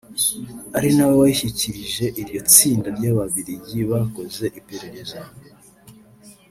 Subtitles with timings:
[0.77, 5.19] ari na we wayishyikirije iryo tsinda ry’Ababiligi bakoze iperereza